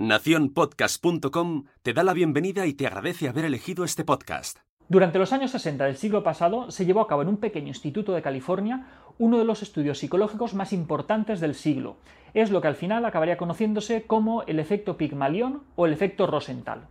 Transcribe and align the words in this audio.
Naciónpodcast.com 0.00 1.64
te 1.82 1.92
da 1.92 2.02
la 2.02 2.14
bienvenida 2.14 2.64
y 2.64 2.72
te 2.72 2.86
agradece 2.86 3.28
haber 3.28 3.44
elegido 3.44 3.84
este 3.84 4.02
podcast. 4.02 4.60
Durante 4.88 5.18
los 5.18 5.34
años 5.34 5.50
60 5.50 5.84
del 5.84 5.98
siglo 5.98 6.22
pasado 6.22 6.70
se 6.70 6.86
llevó 6.86 7.02
a 7.02 7.06
cabo 7.06 7.20
en 7.20 7.28
un 7.28 7.36
pequeño 7.36 7.68
instituto 7.68 8.14
de 8.14 8.22
California 8.22 8.86
uno 9.18 9.36
de 9.36 9.44
los 9.44 9.60
estudios 9.60 9.98
psicológicos 9.98 10.54
más 10.54 10.72
importantes 10.72 11.40
del 11.40 11.54
siglo. 11.54 11.98
Es 12.32 12.50
lo 12.50 12.62
que 12.62 12.68
al 12.68 12.76
final 12.76 13.04
acabaría 13.04 13.36
conociéndose 13.36 14.04
como 14.06 14.42
el 14.44 14.58
efecto 14.58 14.96
Pygmalion 14.96 15.64
o 15.76 15.84
el 15.84 15.92
efecto 15.92 16.26
Rosenthal. 16.26 16.88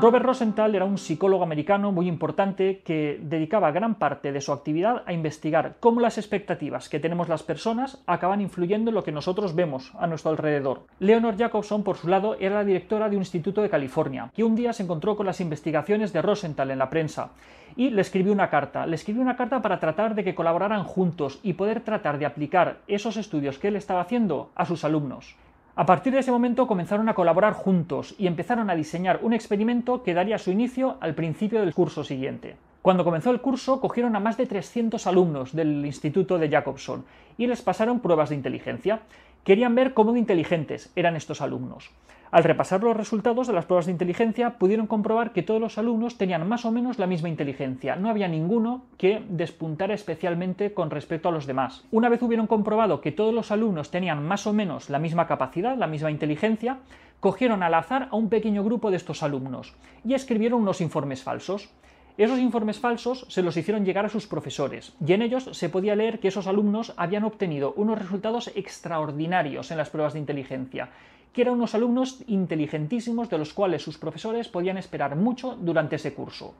Robert 0.00 0.24
Rosenthal 0.24 0.76
era 0.76 0.84
un 0.84 0.96
psicólogo 0.96 1.42
americano 1.42 1.90
muy 1.90 2.06
importante 2.06 2.82
que 2.84 3.18
dedicaba 3.20 3.72
gran 3.72 3.96
parte 3.96 4.30
de 4.30 4.40
su 4.40 4.52
actividad 4.52 5.02
a 5.06 5.12
investigar 5.12 5.74
cómo 5.80 6.00
las 6.00 6.18
expectativas 6.18 6.88
que 6.88 7.00
tenemos 7.00 7.28
las 7.28 7.42
personas 7.42 8.00
acaban 8.06 8.40
influyendo 8.40 8.90
en 8.90 8.94
lo 8.94 9.02
que 9.02 9.10
nosotros 9.10 9.56
vemos 9.56 9.92
a 9.98 10.06
nuestro 10.06 10.30
alrededor. 10.30 10.82
Leonor 11.00 11.36
Jacobson, 11.36 11.82
por 11.82 11.96
su 11.96 12.06
lado, 12.06 12.36
era 12.38 12.54
la 12.54 12.64
directora 12.64 13.08
de 13.08 13.16
un 13.16 13.22
instituto 13.22 13.60
de 13.60 13.70
California, 13.70 14.30
que 14.36 14.44
un 14.44 14.54
día 14.54 14.72
se 14.72 14.84
encontró 14.84 15.16
con 15.16 15.26
las 15.26 15.40
investigaciones 15.40 16.12
de 16.12 16.22
Rosenthal 16.22 16.70
en 16.70 16.78
la 16.78 16.90
prensa 16.90 17.30
y 17.74 17.90
le 17.90 18.02
escribió 18.02 18.32
una 18.32 18.50
carta. 18.50 18.86
Le 18.86 18.94
escribió 18.94 19.20
una 19.20 19.36
carta 19.36 19.60
para 19.62 19.80
tratar 19.80 20.14
de 20.14 20.22
que 20.22 20.36
colaboraran 20.36 20.84
juntos 20.84 21.40
y 21.42 21.54
poder 21.54 21.80
tratar 21.80 22.20
de 22.20 22.26
aplicar 22.26 22.78
esos 22.86 23.16
estudios 23.16 23.58
que 23.58 23.66
él 23.66 23.74
estaba 23.74 24.02
haciendo 24.02 24.52
a 24.54 24.64
sus 24.64 24.84
alumnos. 24.84 25.34
A 25.78 25.86
partir 25.86 26.12
de 26.12 26.18
ese 26.18 26.32
momento 26.32 26.66
comenzaron 26.66 27.08
a 27.08 27.14
colaborar 27.14 27.52
juntos 27.52 28.16
y 28.18 28.26
empezaron 28.26 28.68
a 28.68 28.74
diseñar 28.74 29.20
un 29.22 29.32
experimento 29.32 30.02
que 30.02 30.12
daría 30.12 30.36
su 30.36 30.50
inicio 30.50 30.96
al 30.98 31.14
principio 31.14 31.60
del 31.60 31.72
curso 31.72 32.02
siguiente. 32.02 32.56
Cuando 32.82 33.04
comenzó 33.04 33.30
el 33.30 33.40
curso, 33.40 33.80
cogieron 33.80 34.14
a 34.14 34.20
más 34.20 34.36
de 34.36 34.46
300 34.46 35.06
alumnos 35.06 35.54
del 35.54 35.84
Instituto 35.84 36.38
de 36.38 36.48
Jacobson 36.48 37.04
y 37.36 37.46
les 37.46 37.62
pasaron 37.62 38.00
pruebas 38.00 38.28
de 38.28 38.36
inteligencia. 38.36 39.00
Querían 39.44 39.74
ver 39.74 39.94
cómo 39.94 40.16
inteligentes 40.16 40.92
eran 40.94 41.16
estos 41.16 41.40
alumnos. 41.40 41.90
Al 42.30 42.44
repasar 42.44 42.82
los 42.82 42.96
resultados 42.96 43.46
de 43.46 43.54
las 43.54 43.64
pruebas 43.64 43.86
de 43.86 43.92
inteligencia, 43.92 44.58
pudieron 44.58 44.86
comprobar 44.86 45.32
que 45.32 45.42
todos 45.42 45.60
los 45.60 45.78
alumnos 45.78 46.18
tenían 46.18 46.46
más 46.46 46.66
o 46.66 46.70
menos 46.70 46.98
la 46.98 47.06
misma 47.06 47.30
inteligencia. 47.30 47.96
No 47.96 48.10
había 48.10 48.28
ninguno 48.28 48.82
que 48.98 49.22
despuntara 49.30 49.94
especialmente 49.94 50.74
con 50.74 50.90
respecto 50.90 51.30
a 51.30 51.32
los 51.32 51.46
demás. 51.46 51.84
Una 51.90 52.10
vez 52.10 52.22
hubieron 52.22 52.46
comprobado 52.46 53.00
que 53.00 53.12
todos 53.12 53.32
los 53.32 53.50
alumnos 53.50 53.90
tenían 53.90 54.26
más 54.26 54.46
o 54.46 54.52
menos 54.52 54.90
la 54.90 54.98
misma 54.98 55.26
capacidad, 55.26 55.76
la 55.76 55.86
misma 55.86 56.10
inteligencia, 56.10 56.78
cogieron 57.18 57.62
al 57.62 57.74
azar 57.74 58.08
a 58.10 58.16
un 58.16 58.28
pequeño 58.28 58.62
grupo 58.62 58.90
de 58.90 58.98
estos 58.98 59.22
alumnos 59.22 59.74
y 60.04 60.12
escribieron 60.12 60.60
unos 60.60 60.82
informes 60.82 61.22
falsos. 61.22 61.70
Esos 62.18 62.40
informes 62.40 62.80
falsos 62.80 63.26
se 63.28 63.42
los 63.42 63.56
hicieron 63.56 63.84
llegar 63.84 64.04
a 64.04 64.08
sus 64.08 64.26
profesores, 64.26 64.92
y 65.06 65.12
en 65.12 65.22
ellos 65.22 65.50
se 65.52 65.68
podía 65.68 65.94
leer 65.94 66.18
que 66.18 66.26
esos 66.26 66.48
alumnos 66.48 66.92
habían 66.96 67.22
obtenido 67.22 67.74
unos 67.76 67.96
resultados 67.96 68.50
extraordinarios 68.56 69.70
en 69.70 69.76
las 69.76 69.88
pruebas 69.88 70.14
de 70.14 70.18
inteligencia, 70.18 70.88
que 71.32 71.42
eran 71.42 71.54
unos 71.54 71.76
alumnos 71.76 72.24
inteligentísimos 72.26 73.30
de 73.30 73.38
los 73.38 73.54
cuales 73.54 73.82
sus 73.82 73.98
profesores 73.98 74.48
podían 74.48 74.78
esperar 74.78 75.14
mucho 75.14 75.56
durante 75.60 75.94
ese 75.94 76.12
curso. 76.12 76.54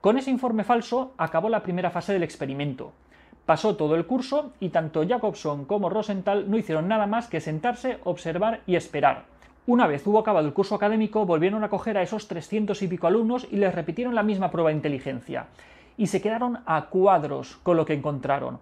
Con 0.00 0.16
ese 0.16 0.30
informe 0.30 0.64
falso 0.64 1.12
acabó 1.18 1.50
la 1.50 1.62
primera 1.62 1.90
fase 1.90 2.14
del 2.14 2.22
experimento. 2.22 2.92
Pasó 3.44 3.76
todo 3.76 3.94
el 3.96 4.06
curso 4.06 4.54
y 4.60 4.70
tanto 4.70 5.06
Jacobson 5.06 5.66
como 5.66 5.90
Rosenthal 5.90 6.50
no 6.50 6.56
hicieron 6.56 6.88
nada 6.88 7.06
más 7.06 7.28
que 7.28 7.42
sentarse, 7.42 7.98
observar 8.04 8.62
y 8.66 8.76
esperar. 8.76 9.33
Una 9.66 9.86
vez 9.86 10.06
hubo 10.06 10.18
acabado 10.18 10.46
el 10.46 10.52
curso 10.52 10.74
académico, 10.74 11.24
volvieron 11.24 11.64
a 11.64 11.70
coger 11.70 11.96
a 11.96 12.02
esos 12.02 12.28
300 12.28 12.82
y 12.82 12.86
pico 12.86 13.06
alumnos 13.06 13.48
y 13.50 13.56
les 13.56 13.74
repitieron 13.74 14.14
la 14.14 14.22
misma 14.22 14.50
prueba 14.50 14.68
de 14.68 14.76
inteligencia. 14.76 15.46
Y 15.96 16.08
se 16.08 16.20
quedaron 16.20 16.58
a 16.66 16.90
cuadros 16.90 17.56
con 17.62 17.78
lo 17.78 17.86
que 17.86 17.94
encontraron. 17.94 18.58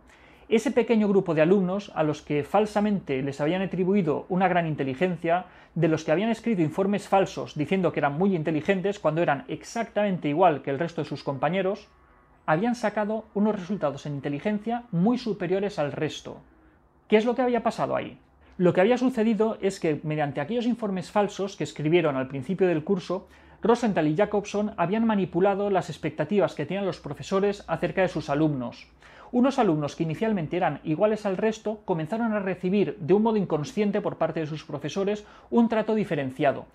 Ese 0.48 0.70
pequeño 0.70 1.08
grupo 1.08 1.34
de 1.34 1.42
alumnos 1.42 1.91
a 1.97 2.05
los 2.05 2.23
que 2.23 2.45
falsamente 2.45 3.20
les 3.20 3.41
habían 3.41 3.62
atribuido 3.62 4.27
una 4.28 4.47
gran 4.47 4.69
inteligencia, 4.69 5.47
de 5.75 5.89
los 5.89 6.05
que 6.05 6.12
habían 6.12 6.30
escrito 6.30 6.62
informes 6.62 7.08
falsos 7.08 7.56
diciendo 7.56 7.92
que 7.92 7.98
eran 7.98 8.17
muy 8.17 8.36
inteligentes 8.36 9.00
cuando 9.00 9.23
eran 9.23 9.45
exactamente 9.48 10.29
igual 10.29 10.62
que 10.62 10.70
el 10.70 10.79
resto 10.79 11.02
de 11.02 11.08
sus 11.08 11.24
compañeros, 11.24 11.89
habían 12.46 12.77
sacado 12.77 13.24
unos 13.35 13.57
resultados 13.57 14.07
en 14.07 14.14
inteligencia 14.14 14.85
muy 14.92 15.18
superiores 15.18 15.80
al 15.80 15.91
resto. 15.91 16.42
¿Qué 17.08 17.17
es 17.17 17.24
lo 17.24 17.35
que 17.35 17.42
había 17.42 17.64
pasado 17.64 17.96
ahí? 17.96 18.20
Lo 18.62 18.73
que 18.73 18.80
había 18.80 18.96
sucedido 18.96 19.58
es 19.61 19.80
que, 19.80 19.98
mediante 20.05 20.40
aquellos 20.40 20.67
informes 20.67 21.11
falsos 21.11 21.56
que 21.56 21.64
escribieron 21.64 22.14
al 22.14 22.28
principio 22.28 22.68
del 22.68 22.84
curso, 22.84 23.27
Rosenthal 23.61 24.06
y 24.06 24.14
Jacobson 24.14 24.73
habían 24.77 25.05
manipulado 25.05 25.68
las 25.68 25.90
expectativas 25.90 26.55
que 26.55 26.64
tenían 26.64 26.86
los 26.86 27.00
profesores 27.00 27.64
acerca 27.67 28.02
de 28.02 28.08
sus 28.08 28.30
alumnos. 28.30 28.86
Unos 29.33 29.58
alumnos 29.58 29.96
que 29.96 30.05
inicialmente 30.05 30.56
eran 30.56 30.78
iguales 30.84 31.27
al 31.27 31.39
resto 31.39 31.80
comenzaron 31.84 32.34
a 32.34 32.39
recibir 32.39 32.96
de 33.00 33.14
un 33.14 33.24
modo 33.24 33.36
inconsciente 33.36 34.00
por 34.00 34.17
parte 34.17 34.39
de 34.39 34.46
sus 34.46 34.62
profesores 34.62 35.24
un 35.50 35.68
trato 35.68 35.96
diferenciado. 35.96 36.67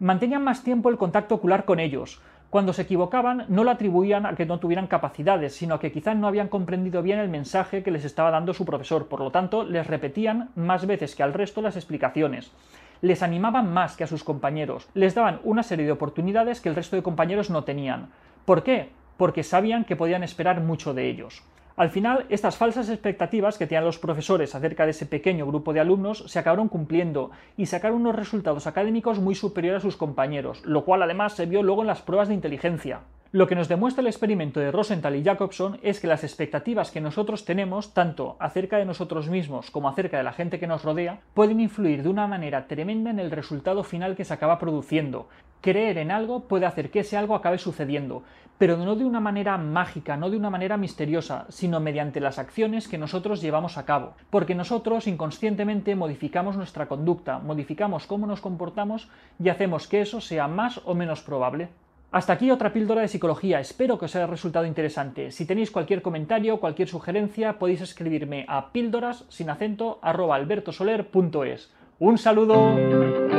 Mantenían 0.00 0.42
más 0.42 0.64
tiempo 0.64 0.90
el 0.90 0.98
contacto 0.98 1.36
ocular 1.36 1.64
con 1.64 1.78
ellos, 1.78 2.20
cuando 2.52 2.74
se 2.74 2.82
equivocaban, 2.82 3.46
no 3.48 3.64
lo 3.64 3.70
atribuían 3.70 4.26
a 4.26 4.34
que 4.34 4.44
no 4.44 4.60
tuvieran 4.60 4.86
capacidades, 4.86 5.56
sino 5.56 5.74
a 5.74 5.80
que 5.80 5.90
quizás 5.90 6.14
no 6.14 6.26
habían 6.26 6.48
comprendido 6.48 7.00
bien 7.00 7.18
el 7.18 7.30
mensaje 7.30 7.82
que 7.82 7.90
les 7.90 8.04
estaba 8.04 8.30
dando 8.30 8.52
su 8.52 8.66
profesor, 8.66 9.08
por 9.08 9.20
lo 9.20 9.30
tanto, 9.30 9.64
les 9.64 9.86
repetían 9.86 10.50
más 10.54 10.84
veces 10.84 11.16
que 11.16 11.22
al 11.22 11.32
resto 11.32 11.62
las 11.62 11.76
explicaciones. 11.76 12.52
Les 13.00 13.22
animaban 13.22 13.72
más 13.72 13.96
que 13.96 14.04
a 14.04 14.06
sus 14.06 14.22
compañeros, 14.22 14.86
les 14.92 15.14
daban 15.14 15.40
una 15.44 15.62
serie 15.62 15.86
de 15.86 15.92
oportunidades 15.92 16.60
que 16.60 16.68
el 16.68 16.74
resto 16.74 16.94
de 16.94 17.02
compañeros 17.02 17.48
no 17.48 17.64
tenían. 17.64 18.10
¿Por 18.44 18.62
qué? 18.62 18.90
Porque 19.16 19.44
sabían 19.44 19.86
que 19.86 19.96
podían 19.96 20.22
esperar 20.22 20.60
mucho 20.60 20.92
de 20.92 21.08
ellos. 21.08 21.42
Al 21.76 21.90
final, 21.90 22.26
estas 22.28 22.56
falsas 22.56 22.88
expectativas 22.90 23.56
que 23.56 23.66
tenían 23.66 23.84
los 23.84 23.98
profesores 23.98 24.54
acerca 24.54 24.84
de 24.84 24.90
ese 24.90 25.06
pequeño 25.06 25.46
grupo 25.46 25.72
de 25.72 25.80
alumnos 25.80 26.24
se 26.26 26.38
acabaron 26.38 26.68
cumpliendo 26.68 27.30
y 27.56 27.66
sacaron 27.66 28.02
unos 28.02 28.16
resultados 28.16 28.66
académicos 28.66 29.20
muy 29.20 29.34
superiores 29.34 29.78
a 29.78 29.82
sus 29.82 29.96
compañeros, 29.96 30.62
lo 30.64 30.84
cual 30.84 31.02
además 31.02 31.32
se 31.34 31.46
vio 31.46 31.62
luego 31.62 31.80
en 31.80 31.88
las 31.88 32.02
pruebas 32.02 32.28
de 32.28 32.34
inteligencia. 32.34 33.00
Lo 33.34 33.46
que 33.46 33.54
nos 33.54 33.66
demuestra 33.66 34.02
el 34.02 34.08
experimento 34.08 34.60
de 34.60 34.70
Rosenthal 34.70 35.16
y 35.16 35.24
Jacobson 35.24 35.78
es 35.82 36.00
que 36.00 36.06
las 36.06 36.22
expectativas 36.22 36.90
que 36.90 37.00
nosotros 37.00 37.46
tenemos, 37.46 37.94
tanto 37.94 38.36
acerca 38.38 38.76
de 38.76 38.84
nosotros 38.84 39.30
mismos 39.30 39.70
como 39.70 39.88
acerca 39.88 40.18
de 40.18 40.22
la 40.22 40.34
gente 40.34 40.60
que 40.60 40.66
nos 40.66 40.84
rodea, 40.84 41.20
pueden 41.32 41.58
influir 41.58 42.02
de 42.02 42.10
una 42.10 42.26
manera 42.26 42.66
tremenda 42.66 43.08
en 43.08 43.18
el 43.18 43.30
resultado 43.30 43.84
final 43.84 44.16
que 44.16 44.26
se 44.26 44.34
acaba 44.34 44.58
produciendo. 44.58 45.30
Creer 45.62 45.96
en 45.96 46.10
algo 46.10 46.40
puede 46.40 46.66
hacer 46.66 46.90
que 46.90 47.00
ese 47.00 47.16
algo 47.16 47.34
acabe 47.34 47.56
sucediendo, 47.56 48.22
pero 48.58 48.76
no 48.76 48.96
de 48.96 49.06
una 49.06 49.20
manera 49.20 49.56
mágica, 49.56 50.18
no 50.18 50.28
de 50.28 50.36
una 50.36 50.50
manera 50.50 50.76
misteriosa, 50.76 51.46
sino 51.48 51.80
mediante 51.80 52.20
las 52.20 52.38
acciones 52.38 52.86
que 52.86 52.98
nosotros 52.98 53.40
llevamos 53.40 53.78
a 53.78 53.86
cabo. 53.86 54.12
Porque 54.28 54.54
nosotros 54.54 55.06
inconscientemente 55.06 55.96
modificamos 55.96 56.58
nuestra 56.58 56.86
conducta, 56.86 57.38
modificamos 57.38 58.06
cómo 58.06 58.26
nos 58.26 58.42
comportamos 58.42 59.08
y 59.42 59.48
hacemos 59.48 59.88
que 59.88 60.02
eso 60.02 60.20
sea 60.20 60.48
más 60.48 60.82
o 60.84 60.94
menos 60.94 61.22
probable. 61.22 61.70
Hasta 62.12 62.34
aquí 62.34 62.50
otra 62.50 62.74
píldora 62.74 63.00
de 63.00 63.08
psicología, 63.08 63.58
espero 63.58 63.98
que 63.98 64.04
os 64.04 64.14
haya 64.14 64.26
resultado 64.26 64.66
interesante. 64.66 65.30
Si 65.30 65.46
tenéis 65.46 65.70
cualquier 65.70 66.02
comentario, 66.02 66.60
cualquier 66.60 66.86
sugerencia, 66.86 67.58
podéis 67.58 67.80
escribirme 67.80 68.44
a 68.48 68.70
píldoras 68.70 69.24
sin 69.30 69.48
acento 69.48 69.98
albertosoler.es. 70.02 71.72
¡Un 71.98 72.18
saludo! 72.18 73.31